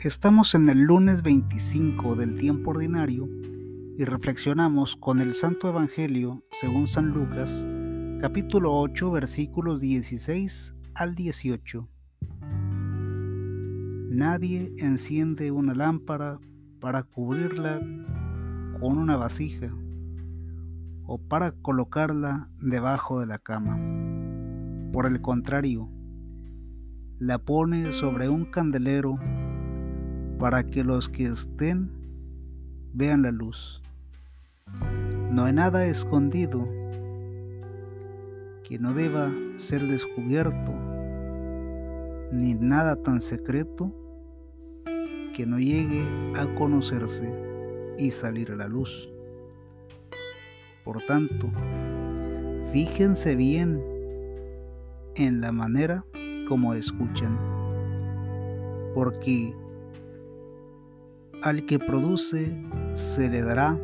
[0.00, 3.28] Estamos en el lunes 25 del tiempo ordinario
[3.98, 7.66] y reflexionamos con el Santo Evangelio según San Lucas,
[8.20, 11.88] capítulo 8, versículos 16 al 18.
[14.08, 16.38] Nadie enciende una lámpara
[16.78, 17.80] para cubrirla
[18.78, 19.74] con una vasija
[21.06, 23.80] o para colocarla debajo de la cama.
[24.92, 25.90] Por el contrario,
[27.18, 29.18] la pone sobre un candelero
[30.38, 31.90] para que los que estén
[32.92, 33.82] vean la luz.
[35.30, 36.68] No hay nada escondido
[38.62, 40.72] que no deba ser descubierto,
[42.32, 43.94] ni nada tan secreto
[45.34, 46.04] que no llegue
[46.36, 47.32] a conocerse
[47.98, 49.10] y salir a la luz.
[50.84, 51.50] Por tanto,
[52.72, 53.82] fíjense bien
[55.16, 56.04] en la manera
[56.48, 57.38] como escuchan,
[58.94, 59.54] porque
[61.42, 62.56] al que produce
[62.94, 63.78] se le dará,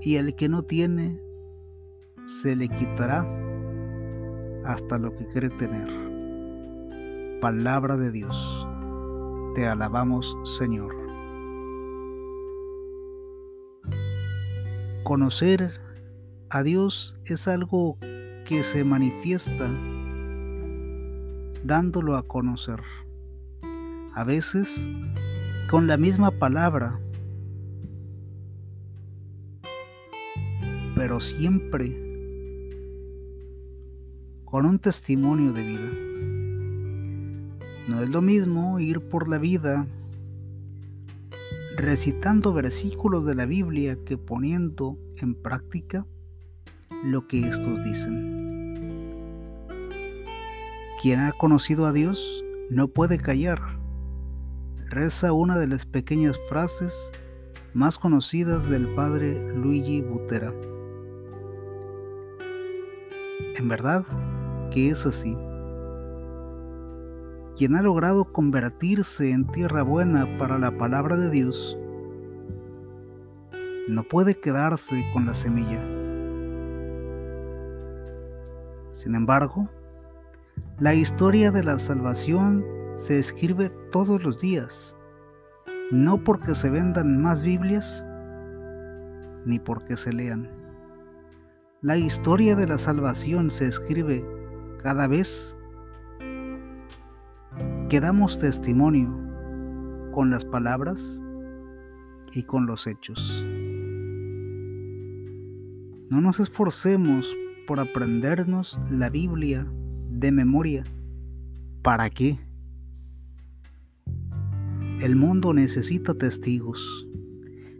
[0.00, 1.20] y al que no tiene
[2.24, 3.26] se le quitará
[4.64, 5.88] hasta lo que cree tener.
[7.40, 8.68] Palabra de Dios.
[9.54, 10.94] Te alabamos, Señor.
[15.04, 15.80] Conocer
[16.50, 17.98] a Dios es algo
[18.44, 19.70] que se manifiesta
[21.64, 22.80] dándolo a conocer.
[24.14, 24.88] A veces
[25.68, 26.98] con la misma palabra,
[30.96, 31.94] pero siempre
[34.46, 35.92] con un testimonio de vida.
[37.86, 39.86] No es lo mismo ir por la vida
[41.76, 46.06] recitando versículos de la Biblia que poniendo en práctica
[47.04, 49.66] lo que estos dicen.
[51.02, 53.77] Quien ha conocido a Dios no puede callar
[54.88, 57.12] reza una de las pequeñas frases
[57.74, 60.52] más conocidas del padre Luigi Butera.
[63.56, 64.04] En verdad
[64.70, 65.36] que es así.
[67.56, 71.76] Quien ha logrado convertirse en tierra buena para la palabra de Dios,
[73.88, 75.82] no puede quedarse con la semilla.
[78.90, 79.68] Sin embargo,
[80.78, 82.64] la historia de la salvación
[82.98, 84.96] se escribe todos los días,
[85.92, 88.04] no porque se vendan más Biblias,
[89.46, 90.50] ni porque se lean.
[91.80, 94.26] La historia de la salvación se escribe
[94.82, 95.56] cada vez
[97.88, 99.16] que damos testimonio
[100.12, 101.22] con las palabras
[102.32, 103.46] y con los hechos.
[106.10, 107.36] No nos esforcemos
[107.68, 109.70] por aprendernos la Biblia
[110.10, 110.82] de memoria.
[111.82, 112.47] ¿Para qué?
[115.00, 117.06] El mundo necesita testigos.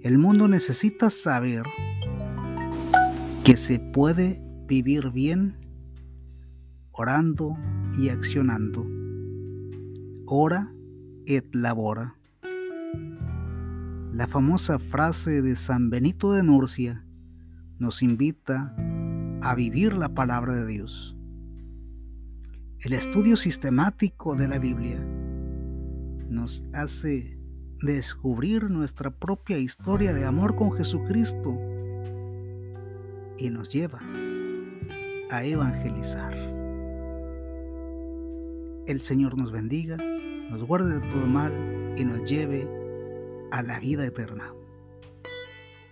[0.00, 1.64] El mundo necesita saber
[3.42, 5.56] que se puede vivir bien
[6.92, 7.58] orando
[7.98, 8.86] y accionando.
[10.26, 10.72] Ora
[11.26, 12.14] et labora.
[14.12, 17.04] La famosa frase de San Benito de Nurcia
[17.80, 18.72] nos invita
[19.42, 21.16] a vivir la palabra de Dios.
[22.78, 25.04] El estudio sistemático de la Biblia
[26.30, 27.36] nos hace
[27.82, 31.58] descubrir nuestra propia historia de amor con Jesucristo
[33.36, 34.00] y nos lleva
[35.30, 36.32] a evangelizar.
[38.86, 41.52] El Señor nos bendiga, nos guarde de todo mal
[41.96, 42.68] y nos lleve
[43.50, 44.52] a la vida eterna.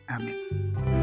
[0.06, 0.97] Amén.